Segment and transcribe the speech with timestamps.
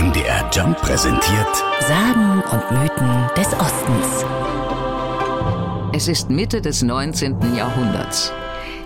[0.00, 4.24] MDR Jump präsentiert Sagen und Mythen des Ostens.
[5.92, 7.54] Es ist Mitte des 19.
[7.54, 8.32] Jahrhunderts.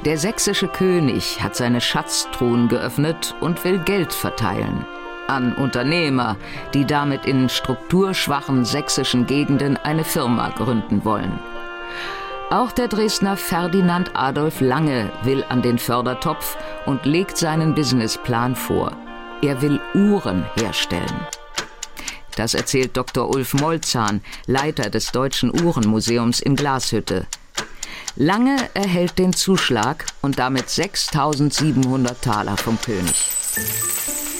[0.04, 4.85] Der sächsische König hat seine Schatztruhen geöffnet und will Geld verteilen.
[5.29, 6.36] An Unternehmer,
[6.74, 11.38] die damit in strukturschwachen sächsischen Gegenden eine Firma gründen wollen.
[12.50, 16.56] Auch der Dresdner Ferdinand Adolf Lange will an den Fördertopf
[16.86, 18.96] und legt seinen Businessplan vor.
[19.43, 21.27] Er will Uhren herstellen.
[22.37, 23.29] Das erzählt Dr.
[23.29, 27.27] Ulf Molzahn, Leiter des Deutschen Uhrenmuseums in Glashütte.
[28.16, 33.28] Lange erhält den Zuschlag und damit 6700 Taler vom König.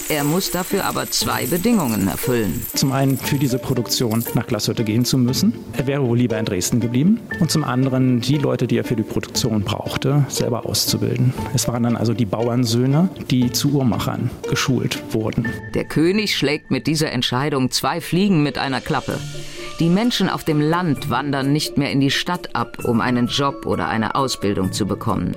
[0.07, 2.63] Er muss dafür aber zwei Bedingungen erfüllen.
[2.75, 5.53] Zum einen für diese Produktion nach Glashütte gehen zu müssen.
[5.73, 7.19] Er wäre wohl lieber in Dresden geblieben.
[7.39, 11.33] Und zum anderen die Leute, die er für die Produktion brauchte, selber auszubilden.
[11.55, 15.47] Es waren dann also die Bauernsöhne, die zu Uhrmachern geschult wurden.
[15.73, 19.17] Der König schlägt mit dieser Entscheidung zwei Fliegen mit einer Klappe.
[19.79, 23.65] Die Menschen auf dem Land wandern nicht mehr in die Stadt ab, um einen Job
[23.65, 25.35] oder eine Ausbildung zu bekommen.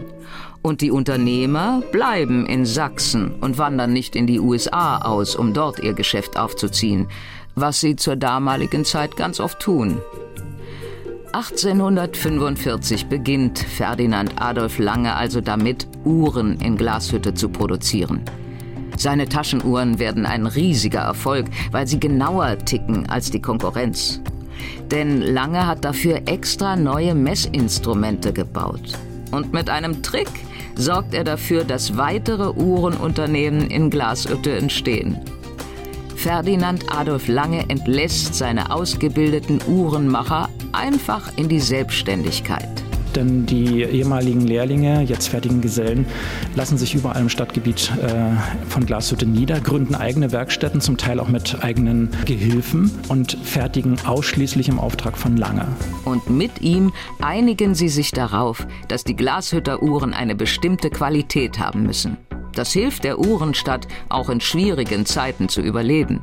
[0.63, 5.79] Und die Unternehmer bleiben in Sachsen und wandern nicht in die USA aus, um dort
[5.81, 7.09] ihr Geschäft aufzuziehen,
[7.55, 10.01] was sie zur damaligen Zeit ganz oft tun.
[11.33, 18.23] 1845 beginnt Ferdinand Adolf Lange also damit, Uhren in Glashütte zu produzieren.
[18.97, 24.21] Seine Taschenuhren werden ein riesiger Erfolg, weil sie genauer ticken als die Konkurrenz.
[24.91, 28.99] Denn Lange hat dafür extra neue Messinstrumente gebaut.
[29.31, 30.31] Und mit einem Trick
[30.77, 35.19] sorgt er dafür, dass weitere Uhrenunternehmen in Glashütte entstehen.
[36.17, 42.88] Ferdinand Adolf Lange entlässt seine ausgebildeten Uhrenmacher einfach in die Selbstständigkeit.
[43.15, 46.07] Denn die ehemaligen Lehrlinge, jetzt fertigen Gesellen,
[46.55, 51.29] lassen sich überall im Stadtgebiet äh, von Glashütte nieder, gründen eigene Werkstätten, zum Teil auch
[51.29, 55.67] mit eigenen Gehilfen und fertigen ausschließlich im Auftrag von Lange.
[56.05, 61.85] Und mit ihm einigen sie sich darauf, dass die Glashütter Uhren eine bestimmte Qualität haben
[61.85, 62.17] müssen.
[62.55, 66.21] Das hilft der Uhrenstadt, auch in schwierigen Zeiten zu überleben.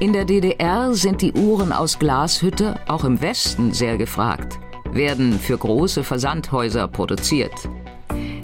[0.00, 4.58] In der DDR sind die Uhren aus Glashütte auch im Westen sehr gefragt
[4.96, 7.52] werden für große Versandhäuser produziert.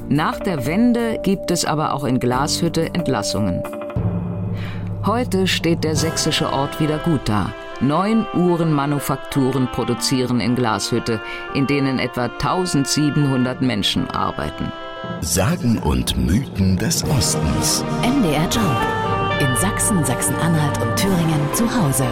[0.08, 3.62] Nach der Wende gibt es aber auch in Glashütte Entlassungen.
[5.04, 7.52] Heute steht der sächsische Ort wieder gut da.
[7.80, 11.20] Neun Uhrenmanufakturen produzieren in Glashütte,
[11.54, 14.70] in denen etwa 1700 Menschen arbeiten.
[15.20, 17.84] Sagen und Mythen des Ostens.
[18.02, 19.40] MDR Job.
[19.40, 22.06] In Sachsen, Sachsen-Anhalt und Thüringen zu Hause.